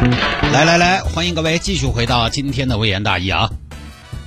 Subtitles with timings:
[0.00, 3.50] 来来来，欢迎各位继续回到今天的微言大义啊！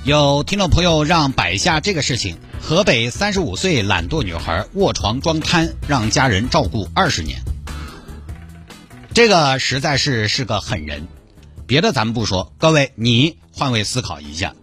[0.04, 7.42] 有听众朋友让摆下这个事情：河北三十五岁懒惰女孩卧床装瘫，让家人照顾二十年。
[9.12, 11.08] 这个实在是是个狠人。
[11.66, 14.54] 别的咱们不说，各位你换位思考一下，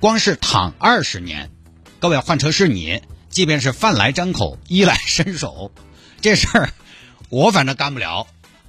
[0.00, 1.50] 光是躺二十年，
[1.98, 3.00] 各位换成是你，
[3.30, 5.72] 即便是饭来张口、衣来伸手，
[6.20, 6.68] 这事儿
[7.30, 8.26] 我反正干不了。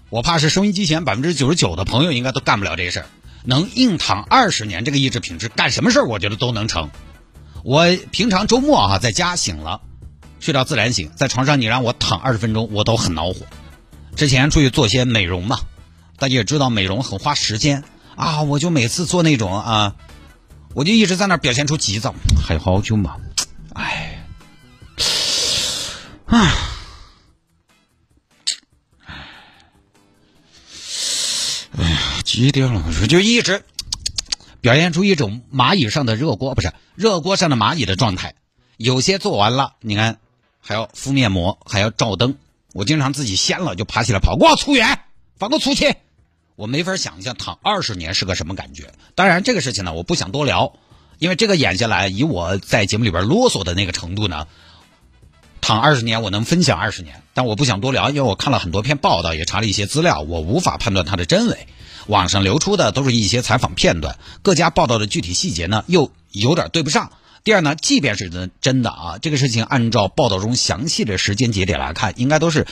[0.09, 3.05] 我怕是收音机前百分之九十九的朋友应该都干不了这个事儿。
[3.45, 6.89] 能硬躺二十年，这个意志品质，干什么事儿我觉得都能成。
[7.63, 9.81] 我平常周末啊在家醒了，
[10.39, 13.45] 睡到自然醒，在床上你让我躺二十分钟，我都很恼火。
[14.15, 15.59] 之前出去做些美容嘛，
[16.17, 17.83] 大家也知道美容很花时间
[18.15, 19.95] 啊，我就每次做那种啊，
[20.73, 23.15] 我就一直在那表现出急躁，还有好久嘛，
[23.73, 24.18] 哎，
[32.39, 32.81] 几点了？
[33.07, 33.65] 就一直
[34.61, 38.33] 表现出一种蚂蚁上的热锅，不是热锅上的蚂蚁的状态。
[38.77, 40.19] 有些做完了，你看
[40.61, 42.37] 还要敷面膜，还要照灯。
[42.71, 45.01] 我经常自己掀了就爬起来跑，我粗远，
[45.37, 45.93] 放个粗气。
[46.55, 48.93] 我没法想象躺二十年是个什么感觉。
[49.15, 50.71] 当然，这个事情呢，我不想多聊，
[51.17, 54.47] 因为这个演下来，以我在节目里边啰嗦的那个程度呢，
[55.59, 61.67] 躺二十年我能分享二十年，但我不想多聊，因为我看了很多篇报道，也查了一些资料，我无法判断它的真伪。
[62.07, 67.11] 网上流出的都是一些采访片段，各家报道的具体细节呢又有点对不上。
[67.43, 72.67] 第二呢，即便是真真的啊，这个事情按照报道中详细的时间节点来看，应该都是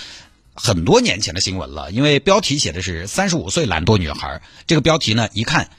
[0.53, 1.89] 很多年前的新闻了。
[1.91, 5.69] 因为标题写的是三十五岁懒惰女孩，这个标题呢一看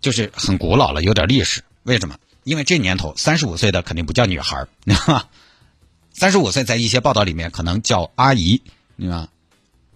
[0.00, 1.62] 就是很古老了，有点历史。
[1.82, 2.16] 为什么？
[2.44, 4.66] 因为这年头三十五岁的肯定不叫女孩，
[6.14, 8.62] 三十五岁在一些报道里面可能叫阿姨，
[8.96, 9.28] 对吧？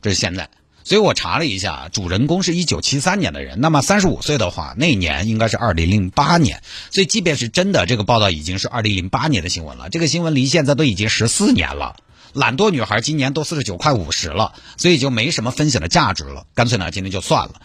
[0.02, 0.50] 这是现在。
[0.84, 6.62] 所以我查了一下，主人公是一九七三年的人，那么三十五岁的话，那年应该是二零零八年。
[6.90, 9.88] 所以即便是真的，这个报道已经是二零零八年的新闻了。
[9.88, 11.96] 这个新闻离现在都已经十四年了。
[12.34, 16.46] 懒惰女孩今年都四十九快五十了，所以就没什么分享的价值了。
[16.54, 17.62] 干脆呢，今天就算了。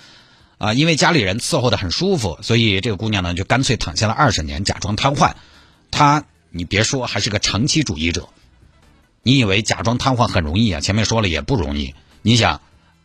[0.58, 5.34] 啊，因为家里人伺候的很舒服，所以这个姑娘呢就干脆躺下了二十年，假装瘫痪。
[5.92, 8.30] 她，你别说，还是个长期主义者。
[9.24, 10.80] 你以为假装瘫痪很容易啊？
[10.80, 11.96] 前面说了也不容易。
[12.22, 12.62] 你想。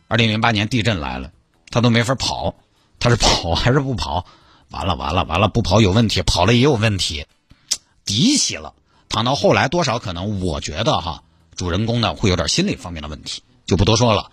[0.07, 1.31] 二零零八年地震来了，
[1.69, 2.55] 他都没法跑，
[2.99, 4.25] 他是跑 还是不跑？
[4.69, 7.25] 完了完了完了，不跑有问题，跑了也有问题，
[8.03, 8.73] 敌起了。
[9.07, 11.23] 躺到后来多少可能，我觉得哈，
[11.55, 14.31] 主人公呢会有点心理方面的问题，就不多说了。